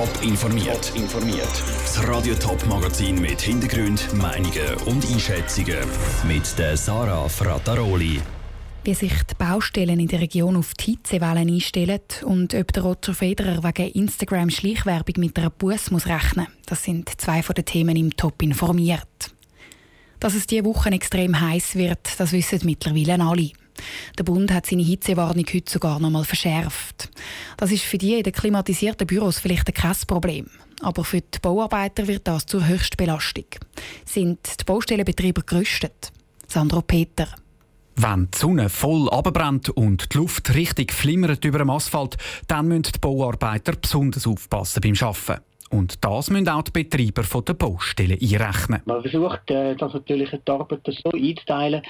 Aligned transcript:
Top 0.00 0.22
informiert. 0.22 0.92
informiert. 0.96 1.62
Das 1.82 2.08
Radio 2.08 2.34
Top 2.36 2.66
Magazin 2.66 3.20
mit 3.20 3.38
Hintergrund, 3.38 4.10
Meinungen 4.14 4.74
und 4.86 5.04
Einschätzungen 5.04 5.76
mit 6.26 6.58
der 6.58 6.74
Sarah 6.78 7.28
Frataroli. 7.28 8.18
Wie 8.82 8.94
sich 8.94 9.12
die 9.24 9.34
Baustellen 9.34 10.00
in 10.00 10.08
der 10.08 10.22
Region 10.22 10.56
auf 10.56 10.72
die 10.72 10.92
Hitzewellen 10.92 11.50
einstellen 11.50 12.00
und 12.24 12.54
ob 12.54 12.72
der 12.72 12.82
Roger 12.82 13.12
Federer 13.12 13.62
wegen 13.62 13.92
Instagram-Schleichwerbung 13.92 15.16
mit 15.18 15.38
einer 15.38 15.50
Bus 15.50 15.90
muss 15.90 16.06
rechnen, 16.06 16.46
das 16.64 16.82
sind 16.82 17.20
zwei 17.20 17.42
von 17.42 17.54
den 17.54 17.66
Themen 17.66 17.96
im 17.96 18.16
Top 18.16 18.40
informiert. 18.42 19.34
Dass 20.18 20.34
es 20.34 20.46
diese 20.46 20.64
Woche 20.64 20.88
extrem 20.92 21.38
heiß 21.38 21.74
wird, 21.74 22.18
das 22.18 22.32
wissen 22.32 22.60
mittlerweile 22.64 23.22
alle. 23.22 23.50
Der 24.18 24.24
Bund 24.24 24.52
hat 24.52 24.66
seine 24.66 24.82
Hitzewarnung 24.82 25.46
heute 25.52 25.70
sogar 25.70 25.98
noch 25.98 26.06
einmal 26.06 26.24
verschärft. 26.24 27.10
Das 27.56 27.70
ist 27.70 27.84
für 27.84 27.98
die 27.98 28.14
in 28.14 28.22
den 28.22 28.32
klimatisierten 28.32 29.06
Büros 29.06 29.38
vielleicht 29.38 29.74
kein 29.74 29.96
Problem. 30.06 30.46
Aber 30.80 31.04
für 31.04 31.20
die 31.20 31.38
Bauarbeiter 31.40 32.06
wird 32.08 32.26
das 32.26 32.46
zur 32.46 32.66
Höchstbelastung. 32.66 33.44
Sind 34.04 34.60
die 34.60 34.64
Baustellenbetriebe 34.64 35.42
gerüstet? 35.42 36.12
Sandro 36.46 36.82
Peter. 36.82 37.28
Wenn 37.96 38.28
die 38.30 38.38
Sonne 38.38 38.70
voll 38.70 39.10
abbrennt 39.10 39.68
und 39.68 40.14
die 40.14 40.16
Luft 40.16 40.54
richtig 40.54 40.92
flimmert 40.92 41.44
über 41.44 41.58
dem 41.58 41.68
Asphalt, 41.68 42.16
dann 42.46 42.68
müssen 42.68 42.92
die 42.94 42.98
Bauarbeiter 42.98 43.72
besonders 43.72 44.26
aufpassen 44.26 44.80
beim 44.80 44.94
Arbeiten. 45.00 45.44
Und 45.70 46.04
das 46.04 46.30
müssen 46.30 46.48
auch 46.48 46.62
die 46.62 46.72
Betreiber 46.72 47.22
der 47.42 47.54
Baustellen 47.54 48.18
einrechnen. 48.20 48.82
Man 48.86 49.02
versucht, 49.02 49.50
äh, 49.50 49.76
das 49.76 49.94
natürlich 49.94 50.30
die 50.30 50.50
Arbeit 50.50 50.80
so 50.84 51.10
einzuteilen, 51.10 51.82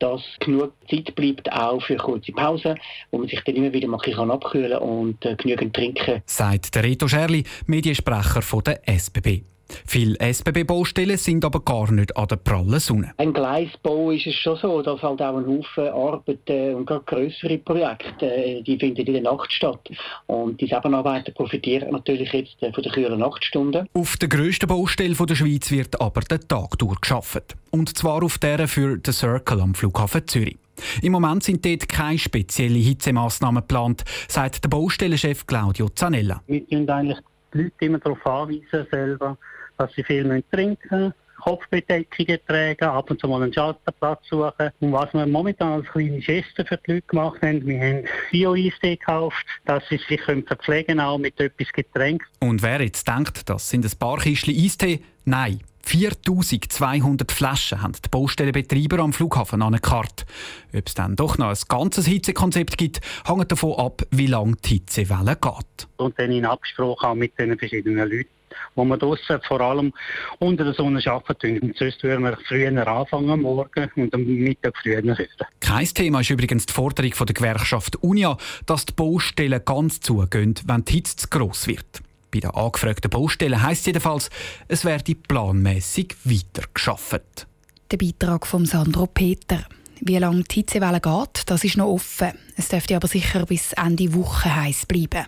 dass 0.00 0.22
genug 0.40 0.72
Zeit 0.90 1.14
bleibt, 1.14 1.50
auch 1.52 1.80
für 1.80 1.96
kurze 1.96 2.32
Pausen, 2.32 2.78
wo 3.10 3.18
man 3.18 3.28
sich 3.28 3.40
dann 3.44 3.54
immer 3.54 3.72
wieder 3.72 3.86
mal 3.86 4.00
abkühlen 4.30 4.72
kann 4.72 4.82
und 4.82 5.24
äh, 5.24 5.36
genügend 5.36 5.74
trinken. 5.74 6.22
Sagt 6.26 6.74
der 6.74 6.82
Reto 6.82 7.06
Scherli, 7.06 7.44
Mediensprecher 7.66 8.42
der 8.62 8.88
SBB. 8.88 9.42
Viele 9.86 10.18
SBB-Baustellen 10.20 11.16
sind 11.16 11.44
aber 11.44 11.60
gar 11.60 11.90
nicht 11.92 12.16
an 12.16 12.28
der 12.28 12.36
prallen 12.36 12.80
Sonne. 12.80 13.12
Ein 13.16 13.32
Gleisbau 13.32 14.10
ist 14.10 14.26
es 14.26 14.34
schon 14.34 14.56
so, 14.56 14.82
dass 14.82 15.02
halt 15.02 15.20
auch 15.20 15.36
ein 15.36 15.46
Haufen 15.46 15.88
Arbeiten 15.88 16.74
und 16.74 16.86
gerade 16.86 17.04
größere 17.04 17.58
Projekte, 17.58 18.26
äh, 18.26 18.62
die 18.62 18.78
finden 18.78 19.06
in 19.06 19.12
der 19.12 19.22
Nacht 19.22 19.52
statt. 19.52 19.88
Und 20.26 20.60
die 20.60 20.66
Saisonarbeiter 20.66 21.32
profitieren 21.32 21.90
natürlich 21.90 22.32
jetzt 22.32 22.62
äh, 22.62 22.72
von 22.72 22.82
den 22.82 22.92
kühlen 22.92 23.18
Nachtstunden. 23.18 23.88
Auf 23.94 24.16
der 24.16 24.28
grössten 24.28 24.66
Baustelle 24.66 25.14
der 25.14 25.34
Schweiz 25.34 25.70
wird 25.70 26.00
aber 26.00 26.20
der 26.22 26.40
Tag 26.40 26.78
durchgeschafft. 26.78 27.56
Und 27.70 27.96
zwar 27.96 28.22
auf 28.22 28.38
der 28.38 28.66
für 28.68 28.96
den 28.98 29.12
Circle 29.12 29.60
am 29.60 29.74
Flughafen 29.74 30.26
Zürich. 30.26 30.56
Im 31.02 31.12
Moment 31.12 31.42
sind 31.42 31.64
dort 31.64 31.88
keine 31.88 32.18
speziellen 32.18 32.80
Hitzemaßnahmen 32.80 33.62
geplant, 33.62 34.04
sagt 34.28 34.64
der 34.64 34.68
Baustellenchef 34.68 35.46
Claudio 35.46 35.88
Zanella. 35.88 36.42
Wir 36.46 36.62
müssen 36.70 36.90
eigentlich 36.90 37.18
die 37.52 37.62
Leute 37.62 37.74
immer 37.80 37.98
darauf 37.98 38.26
anweisen, 38.26 38.86
selber, 38.90 39.36
dass 39.78 39.92
sie 39.94 40.04
viel 40.04 40.42
trinken 40.50 40.78
müssen. 40.90 41.14
Kopfbedeckungen 41.38 42.38
tragen, 42.46 42.84
ab 42.84 43.10
und 43.10 43.20
zu 43.20 43.28
mal 43.28 43.42
einen 43.42 43.52
Schalterplatz 43.52 44.26
suchen. 44.28 44.70
Und 44.80 44.92
was 44.92 45.12
wir 45.14 45.26
momentan 45.26 45.72
als 45.72 45.86
kleine 45.86 46.18
Geste 46.18 46.64
für 46.64 46.76
die 46.78 46.94
Leute 46.94 47.06
gemacht 47.06 47.40
haben, 47.42 47.66
wir 47.66 47.80
haben 47.80 48.04
Bio-Eistee 48.30 48.96
gekauft, 48.96 49.46
dass 49.64 49.82
sie 49.88 50.00
sich 50.08 50.20
verpflegen 50.20 50.98
können, 50.98 51.00
auch 51.00 51.18
mit 51.18 51.38
etwas 51.40 51.72
Getränk. 51.72 52.24
Und 52.40 52.62
wer 52.62 52.82
jetzt 52.82 53.06
denkt, 53.08 53.48
das 53.48 53.70
sind 53.70 53.84
ein 53.84 53.98
paar 53.98 54.18
Kistchen 54.18 54.54
Eistee, 54.54 55.00
nein. 55.24 55.60
4200 55.84 57.32
Flaschen 57.32 57.80
haben 57.80 57.94
die 57.94 58.10
Baustellenbetreiber 58.10 58.98
am 58.98 59.14
Flughafen 59.14 59.62
angekarrt. 59.62 60.26
Ob 60.74 60.86
es 60.86 60.92
dann 60.92 61.16
doch 61.16 61.38
noch 61.38 61.48
ein 61.48 61.56
ganzes 61.66 62.04
Hitzekonzept 62.04 62.76
gibt, 62.76 63.00
hängt 63.26 63.50
davon 63.50 63.78
ab, 63.78 64.02
wie 64.10 64.26
lange 64.26 64.56
die 64.56 64.74
Hitzewelle 64.74 65.36
geht. 65.36 65.88
Und 65.96 66.18
dann 66.18 66.30
in 66.30 66.44
Absprache 66.44 67.08
auch 67.08 67.14
mit 67.14 67.38
den 67.38 67.56
verschiedenen 67.58 68.06
Leuten 68.06 68.37
wo 68.74 68.84
wir 68.84 68.96
draussen 68.96 69.40
vor 69.46 69.60
allem 69.60 69.92
unter 70.38 70.64
der 70.64 70.74
Sonne 70.74 71.00
arbeiten. 71.06 71.58
Und 71.60 71.76
sonst 71.76 72.02
würden 72.02 72.24
wir 72.24 72.38
früher 72.46 72.86
anfangen 72.86 73.30
am 73.30 73.42
Morgen 73.42 73.90
und 73.96 74.14
am 74.14 74.24
Mittag 74.24 74.74
früher 74.82 75.02
hören. 75.02 75.26
Kein 75.60 75.86
Thema 75.86 76.20
ist 76.20 76.30
übrigens 76.30 76.66
die 76.66 76.72
Forderung 76.72 77.12
der 77.18 77.34
Gewerkschaft 77.34 77.96
Unia, 78.02 78.36
dass 78.66 78.86
die 78.86 78.94
Baustellen 78.94 79.62
ganz 79.64 80.00
zugehen, 80.00 80.54
wenn 80.66 80.84
die 80.84 80.94
Hitze 80.94 81.16
zu 81.16 81.28
gross 81.28 81.66
wird. 81.66 82.02
Bei 82.30 82.40
den 82.40 82.50
angefragten 82.50 83.10
Baustellen 83.10 83.62
heisst 83.62 83.82
es 83.82 83.86
jedenfalls, 83.86 84.30
es 84.68 84.84
werde 84.84 85.14
planmäßig 85.14 86.14
weitergeschafft. 86.24 87.46
Der 87.90 87.96
Beitrag 87.96 88.46
von 88.46 88.66
Sandro 88.66 89.06
Peter. 89.06 89.64
Wie 90.00 90.18
lange 90.18 90.44
die 90.44 90.56
Hitzewelle 90.56 91.00
geht, 91.00 91.42
das 91.46 91.64
ist 91.64 91.76
noch 91.76 91.88
offen. 91.88 92.32
Es 92.56 92.68
dürfte 92.68 92.96
aber 92.96 93.08
sicher 93.08 93.46
bis 93.46 93.72
Ende 93.72 94.14
Woche 94.14 94.54
heiß 94.54 94.86
bleiben. 94.86 95.26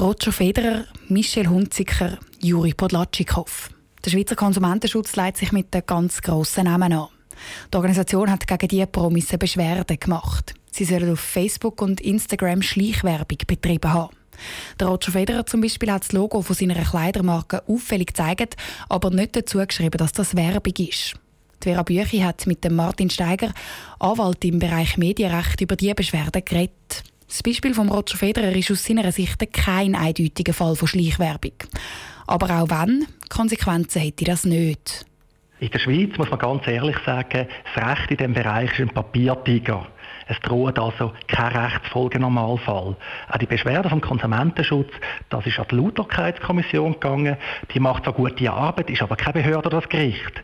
Roger 0.00 0.32
Federer, 0.32 0.86
Michel 1.08 1.46
Hunziker, 1.46 2.16
Juri 2.40 2.72
Podlatschikow. 2.72 3.68
Der 4.02 4.10
Schweizer 4.10 4.34
Konsumentenschutz 4.34 5.14
leitet 5.14 5.36
sich 5.36 5.52
mit 5.52 5.74
den 5.74 5.82
ganz 5.84 6.22
grossen 6.22 6.64
Namen 6.64 6.94
an. 6.94 7.08
Die 7.70 7.76
Organisation 7.76 8.30
hat 8.30 8.46
gegen 8.46 8.68
diese 8.68 8.86
Promisse 8.86 9.36
Beschwerden 9.36 10.00
gemacht. 10.00 10.54
Sie 10.72 10.86
sollen 10.86 11.12
auf 11.12 11.20
Facebook 11.20 11.82
und 11.82 12.00
Instagram 12.00 12.62
Schleichwerbung 12.62 13.36
betrieben 13.46 13.92
haben. 13.92 14.16
Der 14.80 14.86
Roger 14.86 15.12
Federer 15.12 15.44
zum 15.44 15.60
Beispiel 15.60 15.92
hat 15.92 16.04
das 16.04 16.12
Logo 16.12 16.40
von 16.40 16.56
seiner 16.56 16.82
Kleidermarke 16.82 17.62
auffällig 17.68 18.06
gezeigt, 18.06 18.56
aber 18.88 19.10
nicht 19.10 19.36
dazu 19.36 19.58
geschrieben, 19.58 19.98
dass 19.98 20.12
das 20.12 20.34
Werbung 20.34 20.76
ist. 20.78 21.12
Die 21.62 21.68
Vera 21.68 21.82
Büchi 21.82 22.20
hat 22.20 22.46
mit 22.46 22.64
dem 22.64 22.74
Martin 22.74 23.10
Steiger, 23.10 23.52
Anwalt 23.98 24.42
im 24.46 24.60
Bereich 24.60 24.96
Medienrecht, 24.96 25.60
über 25.60 25.76
diese 25.76 25.94
Beschwerden 25.94 26.42
geredet. 26.42 27.04
Das 27.30 27.44
Beispiel 27.44 27.74
von 27.74 27.88
Roger 27.88 28.16
Federer 28.16 28.50
ist 28.56 28.72
aus 28.72 28.84
seiner 28.84 29.12
Sicht 29.12 29.52
kein 29.52 29.94
eindeutiger 29.94 30.52
Fall 30.52 30.74
von 30.74 30.88
Schleichwerbung. 30.88 31.52
Aber 32.26 32.60
auch 32.60 32.70
wenn, 32.70 33.06
Konsequenzen 33.28 34.02
hätte 34.02 34.24
das 34.24 34.44
nicht. 34.44 35.06
In 35.60 35.70
der 35.70 35.78
Schweiz 35.78 36.18
muss 36.18 36.28
man 36.28 36.40
ganz 36.40 36.66
ehrlich 36.66 36.96
sagen, 37.06 37.46
das 37.74 37.88
Recht 37.88 38.10
in 38.10 38.16
diesem 38.16 38.34
Bereich 38.34 38.72
ist 38.72 38.80
ein 38.80 38.88
Papiertiger. 38.88 39.86
Es 40.26 40.40
droht 40.40 40.76
also 40.80 41.12
kein 41.28 41.56
Rechtsfolgenormalfall. 41.56 42.96
Auch 43.28 43.38
die 43.38 43.46
Beschwerde 43.46 43.88
vom 43.88 44.00
Konsumentenschutz, 44.00 44.90
das 45.28 45.46
ist 45.46 45.60
an 45.60 45.66
die 45.70 45.76
Lauterkeitskommission 45.76 46.94
gegangen. 46.94 47.36
Die 47.72 47.78
macht 47.78 48.04
zwar 48.04 48.14
gute 48.14 48.50
Arbeit, 48.50 48.90
ist 48.90 49.02
aber 49.02 49.14
keine 49.14 49.34
Behörde 49.34 49.68
oder 49.68 49.80
das 49.80 49.88
Gericht. 49.88 50.42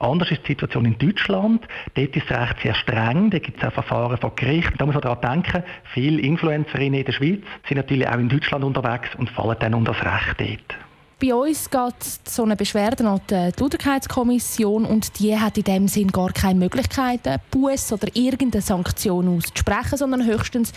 Anders 0.00 0.30
ist 0.30 0.42
die 0.44 0.52
Situation 0.52 0.84
in 0.84 0.98
Deutschland. 0.98 1.66
Dort 1.94 2.16
ist 2.16 2.30
das 2.30 2.40
Recht 2.40 2.60
sehr 2.62 2.74
streng. 2.74 3.30
Da 3.30 3.38
gibt 3.38 3.58
es 3.58 3.68
auch 3.68 3.72
Verfahren 3.72 4.16
vor 4.16 4.34
Gericht. 4.36 4.72
Da 4.78 4.86
muss 4.86 4.94
man 4.94 5.02
daran 5.02 5.42
denken, 5.42 5.64
viele 5.92 6.20
Influencerinnen 6.20 7.00
in 7.00 7.04
der 7.04 7.12
Schweiz 7.12 7.42
sind 7.66 7.78
natürlich 7.78 8.08
auch 8.08 8.18
in 8.18 8.28
Deutschland 8.28 8.64
unterwegs 8.64 9.08
und 9.16 9.30
fallen 9.30 9.56
dann 9.60 9.74
unter 9.74 9.92
das 9.92 10.04
Recht 10.04 10.40
dort. 10.40 10.78
Bei 11.20 11.34
uns 11.34 11.68
geht 11.68 12.28
so 12.28 12.44
eine 12.44 12.54
Beschwerde 12.54 13.04
an 13.04 13.20
die 13.28 13.50
Lauterkeitskommission 13.58 14.84
und 14.84 15.18
die 15.18 15.36
hat 15.36 15.58
in 15.58 15.64
dem 15.64 15.88
Sinn 15.88 16.12
gar 16.12 16.30
keine 16.30 16.60
Möglichkeit, 16.60 17.22
Buß 17.50 17.92
oder 17.92 18.06
irgendeine 18.14 18.62
Sanktion 18.62 19.36
auszusprechen, 19.36 19.96
sondern 19.96 20.24
höchstens 20.24 20.72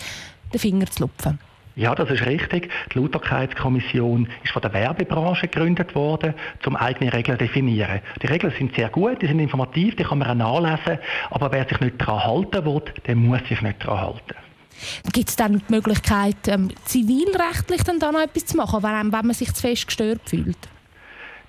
den 0.52 0.58
Finger 0.58 0.86
zu 0.86 1.02
lupfen. 1.02 1.38
Ja, 1.74 1.94
das 1.94 2.10
ist 2.10 2.26
richtig. 2.26 2.70
Die 2.92 2.98
Lauterkeitskommission 2.98 4.28
ist 4.44 4.52
von 4.52 4.60
der 4.62 4.72
Werbebranche 4.74 5.48
gegründet 5.48 5.94
worden, 5.94 6.34
um 6.66 6.76
eigene 6.76 7.12
Regeln 7.12 7.38
zu 7.38 7.46
definieren. 7.46 8.00
Die 8.20 8.26
Regeln 8.26 8.52
sind 8.58 8.74
sehr 8.74 8.90
gut, 8.90 9.22
die 9.22 9.26
sind 9.26 9.38
informativ, 9.38 9.96
die 9.96 10.04
kann 10.04 10.18
man 10.18 10.40
auch 10.40 10.60
nachlesen, 10.60 10.98
aber 11.30 11.50
wer 11.50 11.66
sich 11.66 11.80
nicht 11.80 12.00
daran 12.00 12.24
halten 12.24 12.64
will, 12.66 12.82
der 13.06 13.16
muss 13.16 13.40
sich 13.48 13.62
nicht 13.62 13.82
daran 13.84 14.00
halten. 14.00 14.34
Gibt 15.12 15.28
es 15.28 15.36
dann 15.36 15.62
die 15.66 15.74
Möglichkeit, 15.74 16.48
ähm, 16.48 16.70
zivilrechtlich 16.84 17.82
dann 17.84 17.98
da 17.98 18.12
noch 18.12 18.20
etwas 18.20 18.46
zu 18.46 18.56
machen, 18.56 18.82
wenn, 18.82 19.10
man 19.10 19.32
sich 19.32 19.52
zu 19.54 19.62
fest 19.62 19.86
gestört 19.86 20.22
fühlt? 20.26 20.58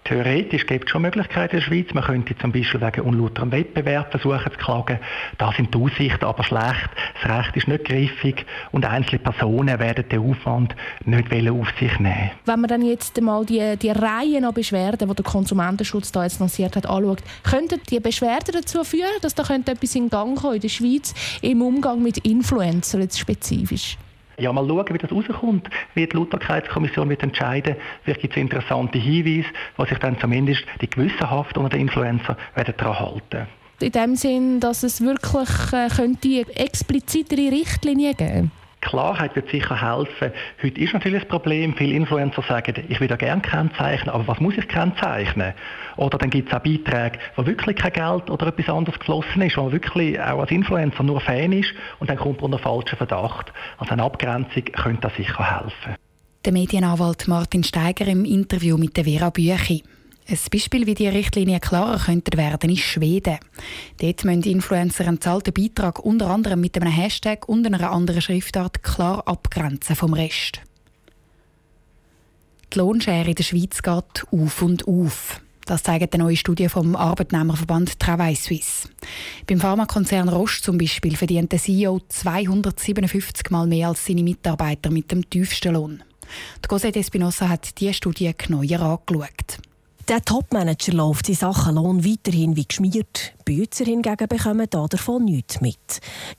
Theoretisch 0.06 0.66
gibt 0.66 0.86
es 0.86 0.92
schon 0.92 1.04
Möglichkeiten 1.04 1.56
in 1.56 1.62
der 1.62 1.66
Schweiz. 1.66 1.94
Man 1.94 2.04
könnte 2.04 2.38
zum 2.38 2.52
Beispiel 2.52 2.82
wegen 2.82 3.02
unlauterem 3.02 3.52
Wettbewerb 3.52 4.12
versuchen 4.12 4.52
zu 4.52 4.58
klagen. 4.58 5.00
Da 5.38 5.54
sind 5.54 5.74
die 5.74 5.78
Aussichten 5.78 6.26
aber 6.26 6.44
schlecht. 6.44 6.90
Das 7.22 7.38
Recht 7.38 7.56
ist 7.56 7.68
nicht 7.70 7.86
griffig 7.86 8.46
und 8.72 8.86
einzelne 8.86 9.20
Personen 9.20 9.80
werden 9.80 10.08
den 10.10 10.20
Aufwand 10.20 10.76
nicht 11.06 11.32
auf 11.32 11.68
sich 11.80 12.00
nehmen. 12.00 12.32
Wenn 12.46 12.60
man 12.60 12.68
dann 12.68 12.82
jetzt 12.82 13.20
mal 13.22 13.46
die, 13.46 13.78
die 13.78 13.92
Reihe 13.92 14.46
an 14.46 14.54
Beschwerden, 14.54 15.08
die 15.08 15.16
der 15.16 15.26
Konsumentenschutz 15.26 16.12
da 16.12 16.24
jetzt 16.24 16.40
lanciert 16.40 16.76
hat, 16.76 16.86
anschaut, 16.86 17.24
könnten 17.44 17.80
die 17.90 18.00
Beschwerden 18.02 18.54
dazu 18.54 18.84
führen, 18.84 19.22
dass 19.22 19.36
da 19.36 19.44
könnte 19.44 19.72
etwas 19.72 19.96
in 19.96 20.10
Gang 20.10 20.38
kommen 20.38 20.56
in 20.56 20.62
der 20.62 20.70
Schweiz 20.70 21.14
im 21.42 21.62
Umgang 21.62 22.04
mit 22.04 22.18
Influencern 22.20 23.02
jetzt 23.02 23.20
spezifisch? 23.20 23.98
Ja, 24.38 24.52
mal 24.52 24.68
schauen, 24.68 24.86
wie 24.90 24.98
das 24.98 25.12
rauskommt, 25.12 25.70
wie 25.94 26.08
die 26.08 26.16
Lauterkeitskommission 26.16 27.10
wird 27.10 27.24
entscheiden. 27.24 27.76
Vielleicht 28.04 28.22
gibt 28.22 28.36
es 28.36 28.42
interessante 28.42 28.98
Hinweise, 28.98 29.50
was 29.78 29.90
sich 29.90 30.00
dann 30.00 30.20
zumindest 30.20 30.64
die 30.82 30.90
Gewissenhaft 30.90 31.58
unter 31.58 31.70
den 31.70 31.82
Influencer 31.82 32.38
werden 32.56 32.74
daran 32.78 33.00
halten. 33.00 33.48
In 33.80 33.92
dem 33.92 34.16
Sinn, 34.16 34.60
dass 34.60 34.84
es 34.84 35.02
wirklich 35.02 35.50
äh, 35.74 35.90
könnte 35.90 36.46
explizitere 36.56 37.52
Richtlinien 37.52 38.16
geben 38.16 38.52
Klarheit 38.84 39.36
wird 39.36 39.50
sicher 39.50 39.82
helfen. 39.82 40.32
Heute 40.62 40.80
ist 40.80 40.94
natürlich 40.94 41.22
das 41.22 41.30
Problem, 41.30 41.76
viele 41.76 41.94
Influencer 41.94 42.44
sagen, 42.44 42.84
ich 42.90 43.00
würde 43.00 43.18
gerne 43.18 43.42
kennzeichnen, 43.42 44.14
aber 44.14 44.28
was 44.28 44.40
muss 44.40 44.56
ich 44.58 44.68
kennzeichnen? 44.68 45.54
Oder 45.96 46.18
dann 46.18 46.30
gibt 46.30 46.50
es 46.50 46.56
auch 46.56 46.62
Beiträge, 46.62 47.20
wo 47.36 47.46
wirklich 47.46 47.78
kein 47.78 47.94
Geld 47.94 48.30
oder 48.30 48.48
etwas 48.48 48.70
anderes 48.70 49.00
geflossen 49.00 49.42
ist, 49.42 49.58
wo 49.58 49.64
man 49.64 49.72
wirklich 49.72 50.20
auch 50.20 50.40
als 50.40 50.52
Influencer 50.52 51.04
nur 51.04 51.22
Fan 51.22 51.52
ist 51.54 51.74
und 52.00 52.10
dann 52.10 52.18
kommt 52.18 52.42
man 52.42 52.52
unter 52.54 52.60
falschen 52.60 52.98
Verdacht. 52.98 53.52
Also 53.78 53.94
eine 53.94 54.04
Abgrenzung 54.04 54.64
könnte 54.66 55.02
da 55.02 55.10
sicher 55.10 55.60
helfen. 55.60 55.96
Der 56.46 56.52
Medienanwalt 56.52 57.28
Martin 57.28 57.64
Steiger 57.64 58.06
im 58.08 58.26
Interview 58.26 58.78
mit 58.78 58.98
der 58.98 59.06
Vera 59.06 59.30
Büchi. 59.30 59.84
Ein 60.26 60.38
Beispiel, 60.52 60.86
wie 60.86 60.94
die 60.94 61.08
Richtlinien 61.08 61.60
klarer 61.60 62.00
könnten 62.00 62.38
werden, 62.38 62.70
ist 62.70 62.80
Schweden. 62.80 63.40
Dort 64.00 64.24
müssen 64.24 64.44
Influencer 64.44 65.06
einen 65.06 65.20
zahlten 65.20 65.54
Beitrag 65.54 66.00
unter 66.00 66.30
anderem 66.30 66.62
mit 66.62 66.78
einem 66.78 66.92
Hashtag 66.92 67.48
und 67.50 67.66
einer 67.66 67.92
anderen 67.92 68.22
Schriftart 68.22 68.84
klar 68.84 69.28
abgrenzen 69.28 69.96
vom 69.96 70.14
Rest. 70.14 70.62
Die 72.74 72.80
Lohnschere 72.80 73.30
in 73.30 73.36
der 73.36 73.44
Schweiz 73.44 73.82
geht 73.82 74.26
auf 74.32 74.62
und 74.62 74.88
auf. 74.88 75.42
Das 75.66 75.84
zeigt 75.84 76.14
eine 76.14 76.24
neue 76.24 76.38
Studie 76.38 76.70
vom 76.70 76.96
Arbeitnehmerverband 76.96 78.00
Travail 78.00 78.36
Suisse. 78.36 78.90
Beim 79.48 79.60
Pharmakonzern 79.60 80.28
Roche 80.28 80.62
zum 80.62 80.78
Beispiel 80.78 81.16
verdient 81.16 81.52
der 81.52 81.60
CEO 81.60 82.02
257 82.08 83.50
Mal 83.50 83.68
mehr 83.68 83.90
als 83.90 84.06
seine 84.06 84.24
Mitarbeiter 84.24 84.90
mit 84.90 85.12
dem 85.12 85.30
tiefsten 85.30 85.74
Lohn. 85.74 86.04
Die 86.64 86.68
Cosette 86.68 87.00
Espinosa 87.00 87.48
hat 87.48 87.80
diese 87.80 87.94
Studie 87.94 88.34
genauer 88.38 88.82
angeschaut. 88.82 89.60
Der 90.10 90.22
Topmanager 90.22 90.92
läuft 90.92 91.30
in 91.30 91.36
Sachen 91.36 91.76
Lohn 91.76 92.04
weiterhin 92.04 92.58
wie 92.58 92.66
geschmiert. 92.66 93.34
Bützer 93.44 93.86
hingegen 93.86 94.28
bekommen 94.28 94.68
davon 94.70 95.26
nichts 95.26 95.62
mit. 95.62 95.78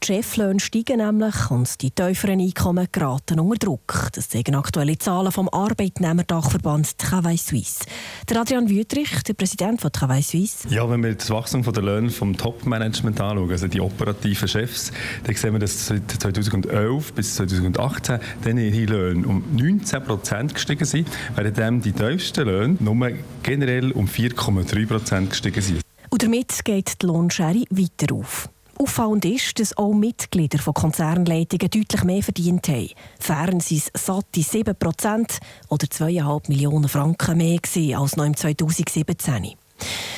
Die 0.03 0.06
Cheflöhne 0.06 0.61
steigen 0.61 0.99
nämlich 0.99 1.51
und 1.51 1.81
die 1.83 1.91
tieferen 1.91 2.41
Einkommen 2.41 2.89
geraten 2.91 3.41
unter 3.41 3.67
Druck. 3.67 4.09
Das 4.12 4.29
zeigen 4.29 4.55
aktuelle 4.55 4.99
Zahlen 4.99 5.33
vom 5.33 5.49
Arbeitnehmerdachverband 5.49 6.99
Travail 6.99 7.39
Suisse. 7.39 7.85
Der 8.29 8.41
Adrian 8.41 8.69
Wüttrich, 8.69 9.23
der 9.23 9.35
Präsident 9.35 9.81
von 9.81 9.93
Travail 9.93 10.23
Suisse. 10.23 10.69
Ja, 10.69 10.89
wenn 10.89 11.03
wir 11.03 11.15
das 11.15 11.31
Wachstum 11.31 11.62
der 11.62 11.83
Löhne 11.83 12.11
vom 12.11 12.37
Topmanagement 12.37 13.21
anschauen, 13.21 13.50
also 13.50 13.69
die 13.69 13.81
operativen 13.81 14.49
Chefs, 14.49 14.93
dann 15.25 15.35
sehen 15.35 15.53
wir, 15.53 15.61
dass 15.61 15.87
seit 15.87 16.11
2011 16.11 17.12
bis 17.12 17.37
2018 17.37 18.19
dann 18.43 18.59
ihre 18.59 18.85
Löhne 18.87 19.27
um 19.27 19.45
19 19.57 20.03
Prozent 20.03 20.55
gestiegen 20.55 20.85
sind, 20.85 21.09
während 21.37 21.85
die 21.85 21.93
tiefsten 21.93 22.47
Löhne 22.47 22.77
nur 22.81 23.11
generell 23.43 23.93
um 23.93 24.07
4,3 24.07 24.87
Prozent 24.87 25.31
gestiegen 25.31 25.61
sind. 25.61 25.84
Und 26.14 26.22
damit 26.22 26.64
geht 26.64 27.02
die 27.02 27.06
Lohnschere 27.06 27.64
weiter 27.70 28.14
auf. 28.14 28.49
Auffallend 28.78 29.25
ist, 29.25 29.58
dass 29.58 29.76
auch 29.76 29.93
Mitglieder 29.93 30.61
von 30.61 30.72
Konzernleitungen 30.72 31.69
deutlich 31.69 32.05
mehr 32.05 32.22
verdient 32.22 32.69
haben. 32.69 33.58
Sind 33.58 33.90
es 33.93 34.05
satte 34.05 34.40
7% 34.40 35.40
oder 35.70 35.87
2,5 35.88 36.43
Millionen 36.50 36.88
Franken 36.88 37.38
mehr 37.38 37.58
als 37.99 38.14
noch 38.14 38.26
im 38.26 38.37
2017. 38.37 39.56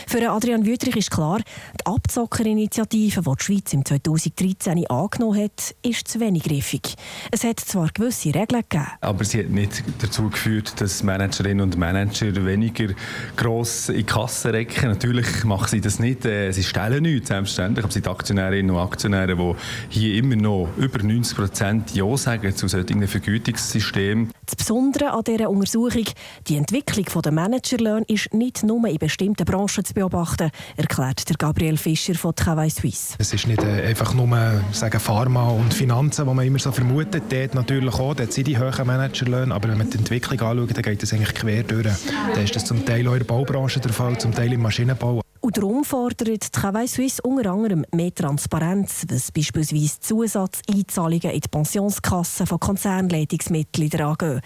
Für 0.08 0.30
Adrian 0.30 0.64
Wüttrich 0.64 0.96
ist 0.96 1.10
klar, 1.10 1.40
die 1.40 1.86
Abzockerinitiative, 1.86 3.22
die 3.22 3.30
die 3.38 3.44
Schweiz 3.44 3.72
im 3.72 3.84
2013 3.84 4.86
angenommen 4.88 5.42
hat, 5.42 5.74
ist 5.82 6.08
zu 6.08 6.20
wenig 6.20 6.44
griffig. 6.44 6.94
Es 7.32 7.44
hat 7.44 7.58
zwar 7.60 7.88
gewisse 7.92 8.28
Regeln 8.28 8.62
gegeben. 8.68 8.86
Aber 9.00 9.24
sie 9.24 9.40
hat 9.40 9.50
nicht 9.50 9.82
dazu 9.98 10.30
geführt, 10.30 10.80
dass 10.80 11.02
Managerinnen 11.02 11.60
und 11.60 11.76
Manager 11.76 12.44
weniger 12.46 12.94
gross 13.36 13.88
in 13.88 13.96
die 13.96 14.04
Kasse 14.04 14.52
recken. 14.52 14.90
Natürlich 14.90 15.44
machen 15.44 15.68
sie 15.68 15.80
das 15.80 15.98
nicht. 15.98 16.24
Äh, 16.24 16.52
sie 16.52 16.62
stellen 16.62 17.02
nichts, 17.02 17.28
selbstverständlich. 17.28 17.84
Aber 17.84 17.88
es 17.88 17.94
sind 17.94 18.08
Aktionärinnen 18.08 18.70
und 18.70 18.80
Aktionäre, 18.80 19.36
die 19.36 19.54
hier 19.88 20.14
immer 20.14 20.36
noch 20.36 20.68
über 20.76 21.02
90 21.02 21.36
Prozent 21.36 21.94
Ja 21.94 22.16
sagen 22.16 22.54
zu 22.54 22.68
solchen 22.68 23.06
Vergütungssystemen. 23.06 24.30
Das 24.46 24.54
Besondere 24.54 25.10
an 25.10 25.24
dieser 25.24 25.50
Untersuchung, 25.50 26.04
die 26.46 26.56
Entwicklung 26.56 27.04
der 27.20 27.32
Managerlöhne 27.32 28.04
ist 28.06 28.32
nicht 28.32 28.62
nur 28.62 28.86
in 28.86 28.96
bestimmten 28.98 29.44
Branchen 29.44 29.84
zu 29.84 29.92
beobachten, 29.92 30.50
erklärt 30.76 31.24
Gabriel 31.36 31.76
Fischer 31.76 32.14
von 32.14 32.32
Travail 32.32 32.70
Suisse. 32.70 33.16
Es 33.18 33.34
ist 33.34 33.48
nicht 33.48 33.64
äh, 33.64 33.88
einfach 33.88 34.14
nur 34.14 34.28
sagen, 34.70 35.00
Pharma 35.00 35.48
und 35.50 35.74
Finanzen, 35.74 36.28
die 36.28 36.34
man 36.34 36.46
immer 36.46 36.60
so 36.60 36.70
vermutet. 36.70 37.24
Dort 37.28 37.56
natürlich 37.56 37.94
auch, 37.94 38.14
dort 38.14 38.32
sind 38.32 38.46
die 38.46 38.56
hohen 38.56 38.86
Managerlöhne, 38.86 39.52
aber 39.52 39.68
wenn 39.68 39.78
man 39.78 39.90
die 39.90 39.98
Entwicklung 39.98 40.40
anschaut, 40.40 40.76
dann 40.76 40.82
geht 40.82 41.02
es 41.02 41.12
eigentlich 41.12 41.34
quer 41.34 41.64
durch. 41.64 41.88
Dann 42.32 42.44
ist 42.44 42.54
das 42.54 42.64
zum 42.64 42.84
Teil 42.86 43.08
auch 43.08 43.14
in 43.14 43.18
der 43.18 43.26
Baubranche 43.26 43.80
der 43.80 43.92
Fall, 43.92 44.16
zum 44.18 44.32
Teil 44.32 44.52
im 44.52 44.62
Maschinenbau. 44.62 45.25
Darum 45.56 45.84
fordert 45.84 46.52
Travail 46.52 46.86
Suisse 46.86 47.22
unter 47.22 47.50
anderem 47.50 47.86
mehr 47.90 48.14
Transparenz, 48.14 49.06
was 49.08 49.32
beispielsweise 49.32 49.98
Zusatzeinzahlungen 50.00 51.30
in 51.30 51.40
die 51.40 51.48
Pensionskassen 51.48 52.46
von 52.46 52.60
Konzernleitungsmitgliedern 52.60 54.02
angeht. 54.02 54.42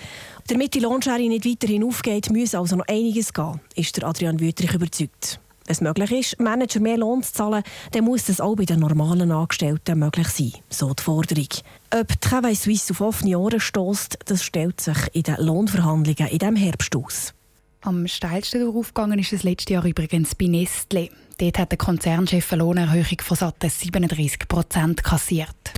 Damit 0.47 0.75
die 0.75 0.79
Lohnschere 0.79 1.19
nicht 1.19 1.45
weiterhin 1.45 1.83
aufgeht, 1.83 2.31
muss 2.31 2.55
also 2.55 2.77
noch 2.77 2.87
einiges 2.87 3.33
gehen, 3.33 3.59
ist 3.75 3.97
der 3.97 4.07
Adrian 4.07 4.39
Wüttrich 4.39 4.73
überzeugt. 4.73 5.41
Wenn 5.67 5.73
es 5.73 5.81
möglich 5.81 6.13
ist, 6.13 6.39
Manager 6.39 6.79
mehr 6.79 6.99
Lohn 6.99 7.25
zu 7.25 7.33
zahlen, 7.33 7.65
dann 7.91 8.05
muss 8.05 8.27
das 8.27 8.41
auch 8.41 8.55
bei 8.55 8.65
den 8.65 8.79
normalen 8.79 9.33
Angestellten 9.33 9.99
möglich 9.99 10.29
sein, 10.29 10.53
so 10.69 10.95
die 10.95 11.03
Forderung. 11.03 11.49
Ob 11.93 12.21
Travail 12.21 12.55
Suisse 12.55 12.93
auf 12.93 13.01
offene 13.01 13.37
Ohren 13.37 13.59
stößt, 13.59 14.17
das 14.27 14.45
stellt 14.45 14.81
sich 14.81 14.99
in 15.13 15.25
den 15.25 15.39
Lohnverhandlungen 15.39 16.31
in 16.31 16.39
diesem 16.39 16.55
Herbst 16.55 16.95
aus. 16.95 17.35
Am 17.83 18.07
steilsten 18.07 18.69
aufgegangen 18.77 19.19
ist 19.19 19.33
es 19.33 19.43
letztes 19.43 19.73
Jahr 19.73 19.85
übrigens 19.87 20.35
bei 20.35 20.47
Nestle. 20.47 21.09
Dort 21.39 21.59
hat 21.59 21.71
der 21.71 21.79
Konzernchef 21.79 22.53
eine 22.53 22.63
Lohnerhöhung 22.63 23.21
von 23.23 23.37
satten 23.39 23.71
37 23.71 24.47
Prozent 24.47 25.03
kassiert. 25.03 25.73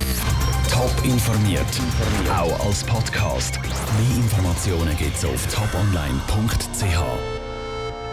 Top 0.69 0.93
informiert, 1.05 1.65
auch 2.29 2.65
als 2.65 2.83
Podcast. 2.83 3.57
Mehr 3.61 4.17
Informationen 4.17 4.97
gibt 4.97 5.15
es 5.15 5.23
auf 5.23 5.47
toponline.ch. 5.47 7.42